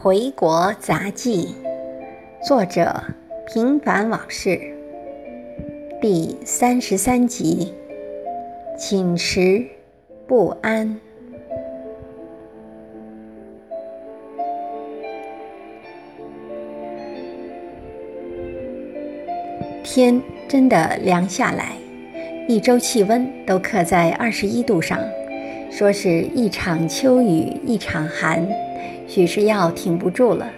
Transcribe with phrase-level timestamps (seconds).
[0.00, 1.48] 回国杂记，
[2.40, 3.02] 作者
[3.48, 4.56] 平凡往事，
[6.00, 7.74] 第三十三集，
[8.78, 9.66] 寝食
[10.24, 11.00] 不安。
[19.82, 21.72] 天真的凉下来，
[22.46, 24.96] 一周气温都刻在二十一度上，
[25.72, 28.46] 说是一场秋雨一场寒。
[29.06, 30.50] 许是要挺不住了，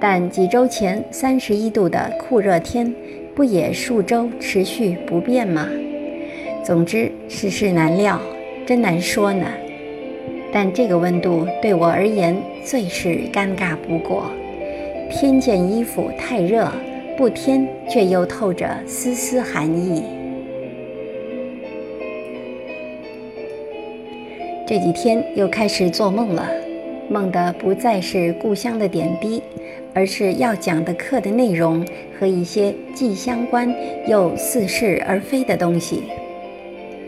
[0.00, 2.94] 但几周前三十一度的酷热天，
[3.34, 5.68] 不也数周持续不变吗？
[6.62, 8.18] 总之世事难料，
[8.64, 9.46] 真难说呢。
[10.52, 12.34] 但这个温度对我而言
[12.64, 14.30] 最是尴尬不过，
[15.10, 16.70] 添件衣服太热，
[17.16, 20.02] 不添却又透着丝丝寒意。
[24.66, 26.63] 这几天又开始做梦了。
[27.10, 29.42] 梦的不再是故乡的点滴，
[29.92, 31.86] 而是要讲的课的内容
[32.18, 33.72] 和一些既相关
[34.08, 36.04] 又似是而非的东西。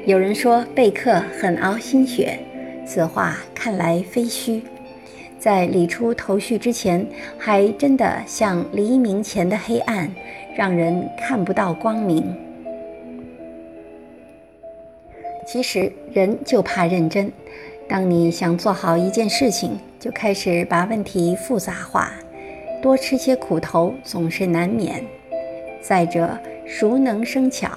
[0.05, 2.39] 有人说备课很熬心血，
[2.85, 4.63] 此话看来非虚。
[5.39, 7.07] 在理出头绪之前，
[7.39, 10.11] 还真的像黎明前的黑暗，
[10.57, 12.35] 让人看不到光明。
[15.47, 17.31] 其实人就怕认真。
[17.89, 22.13] 当你想做好一件事情，就开始把问题复杂化，
[22.83, 25.05] 多吃些苦头总是难免。
[25.81, 27.71] 再者，熟能生巧，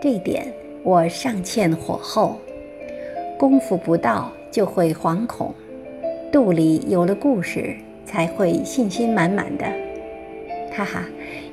[0.00, 0.52] 这点
[0.82, 2.38] 我尚欠火候。
[3.38, 5.54] 功夫不到就会惶恐，
[6.30, 7.74] 肚里有了故事
[8.04, 9.64] 才会信心满满的。
[10.74, 11.04] 哈哈，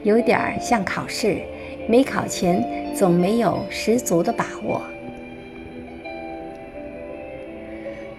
[0.04, 1.38] 有点儿像考试，
[1.88, 4.82] 没考前总没有十足的把握。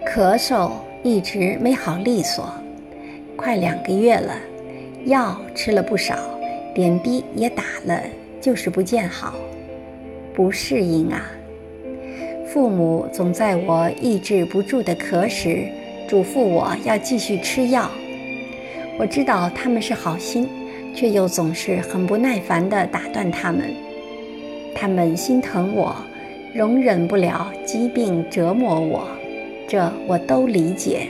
[0.04, 0.72] 咳嗽
[1.02, 2.52] 一直没好利索，
[3.34, 4.34] 快两个月了，
[5.06, 6.14] 药吃了不少，
[6.74, 8.02] 点滴也打了，
[8.38, 9.34] 就是不见好，
[10.34, 11.24] 不适应啊。
[12.46, 15.66] 父母总在我抑制不住的咳时，
[16.06, 17.90] 嘱咐我要继续吃药。
[18.98, 20.46] 我知道他们是好心，
[20.94, 23.72] 却又总是很不耐烦地打断他们。
[24.74, 25.96] 他们心疼我，
[26.52, 29.08] 容忍不了疾病折磨我。
[29.70, 31.06] 这我都理解，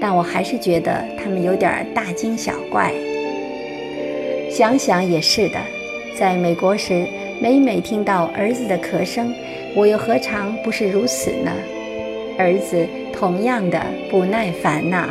[0.00, 2.92] 但我还是觉得他们有点大惊小怪。
[4.50, 5.60] 想想也是的，
[6.18, 7.06] 在美国时，
[7.40, 9.32] 每每听到儿子的咳声，
[9.76, 11.52] 我又何尝不是如此呢？
[12.36, 13.80] 儿子同样的
[14.10, 15.08] 不耐烦呐。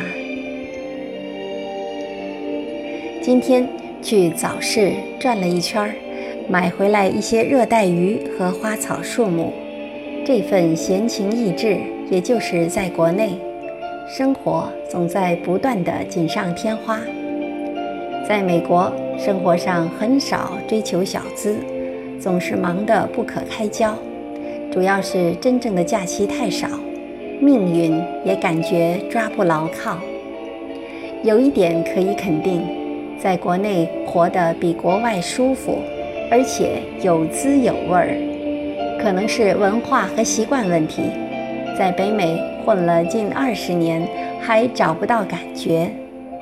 [3.22, 3.66] 今天
[4.02, 5.96] 去早市转了一圈，
[6.50, 9.54] 买回来一些热带鱼和花草树木。
[10.26, 11.78] 这份闲情逸致。
[12.08, 13.32] 也就是在国内，
[14.08, 17.00] 生活总在不断的锦上添花。
[18.30, 21.58] 在美国，生活上很少追求小资，
[22.20, 23.98] 总是忙得不可开交。
[24.72, 26.68] 主要是真正的假期太少，
[27.42, 29.98] 命运也感觉抓不牢靠。
[31.24, 32.62] 有一点可以肯定，
[33.18, 35.80] 在国内活得比国外舒服，
[36.30, 38.35] 而且有滋有味儿。
[39.06, 41.04] 可能是文化和习惯问题。
[41.78, 44.10] 在北美混了近二十年，
[44.42, 45.92] 还找不到感觉。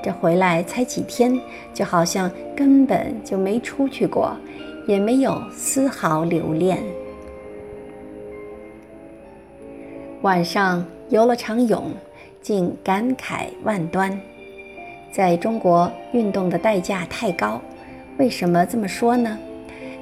[0.01, 1.37] 这回来才几天，
[1.73, 4.33] 就好像根本就没出去过，
[4.87, 6.81] 也没有丝毫留恋。
[10.21, 11.91] 晚上游了场泳，
[12.41, 14.17] 竟感慨万端。
[15.11, 17.59] 在中国，运动的代价太高。
[18.17, 19.37] 为什么这么说呢？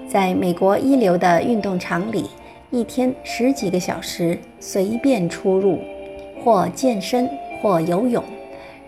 [0.07, 2.29] 在美国一流的运动场里。
[2.71, 5.77] 一天十几个小时随便出入，
[6.41, 7.29] 或健身
[7.61, 8.23] 或游泳，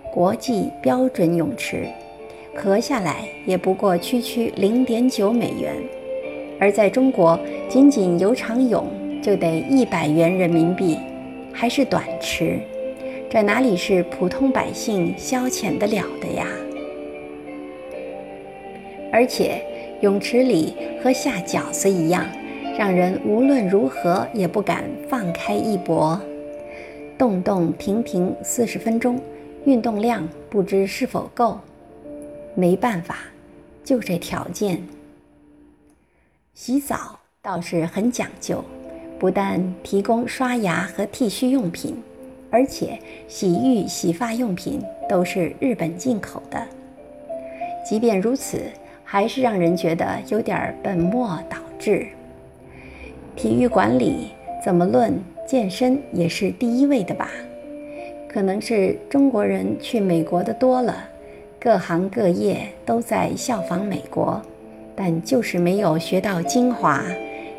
[0.10, 1.86] 国际标准泳池，
[2.56, 5.76] 合下来也不过区区零点九美元。
[6.62, 7.38] 而在中国，
[7.68, 8.88] 仅仅游场泳
[9.22, 10.98] 就得一百元人民币，
[11.52, 12.58] 还是短池，
[13.30, 16.48] 这哪里是普通百姓消遣得了的呀？
[19.12, 19.62] 而且
[20.00, 22.26] 泳池里和下饺子一样。
[22.78, 26.20] 让人无论如何也不敢放开一搏，
[27.18, 29.22] 动动停停四十分钟，
[29.66, 31.60] 运动量不知是否够。
[32.56, 33.20] 没办法，
[33.84, 34.82] 就这条件。
[36.56, 38.64] 洗澡倒是很讲究，
[39.20, 41.96] 不但提供刷牙和剃须用品，
[42.50, 42.98] 而且
[43.28, 46.60] 洗浴洗发用品都是日本进口的。
[47.86, 48.64] 即便如此，
[49.04, 52.08] 还是让人觉得有点本末倒置。
[53.36, 54.30] 体育馆里
[54.64, 55.14] 怎么论
[55.46, 57.30] 健身也是第一位的吧？
[58.30, 61.10] 可能是中国人去美国的多了，
[61.60, 64.42] 各行各业都在效仿美国，
[64.96, 67.04] 但就是没有学到精华，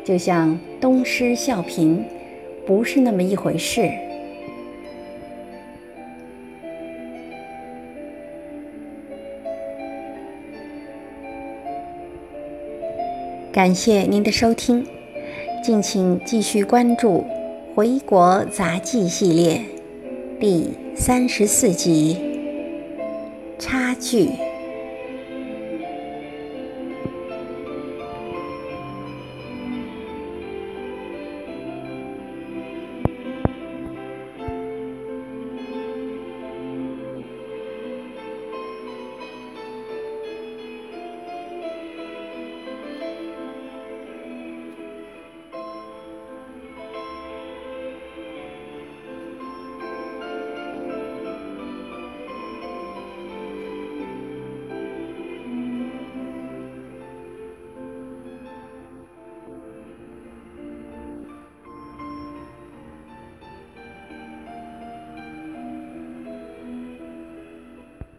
[0.03, 2.03] 就像东施效颦，
[2.65, 3.89] 不是那么一回事。
[13.53, 14.85] 感谢您的收听，
[15.65, 17.25] 敬请继续关注
[17.73, 19.59] 《回国杂记》系列
[20.39, 22.15] 第三十四集
[23.59, 24.25] 《差距》。